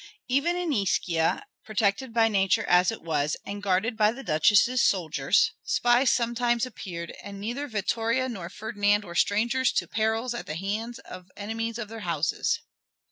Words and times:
Even 0.27 0.55
in 0.55 0.73
Ischia, 0.73 1.45
protected 1.63 2.11
by 2.11 2.27
nature 2.27 2.65
as 2.65 2.91
it 2.91 3.03
was 3.03 3.37
and 3.45 3.61
guarded 3.61 3.95
by 3.95 4.11
the 4.11 4.23
Duchess' 4.23 4.81
soldiers, 4.83 5.51
spies 5.63 6.09
sometimes 6.09 6.65
appeared, 6.65 7.13
and 7.21 7.39
neither 7.39 7.67
Vittoria 7.67 8.27
nor 8.27 8.49
Ferdinand 8.49 9.03
were 9.03 9.13
strangers 9.13 9.71
to 9.73 9.87
perils 9.87 10.33
at 10.33 10.47
the 10.47 10.55
hands 10.55 10.97
of 10.97 11.29
enemies 11.37 11.77
of 11.77 11.87
their 11.87 11.99
houses. 11.99 12.61